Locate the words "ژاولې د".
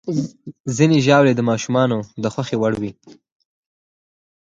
1.05-1.41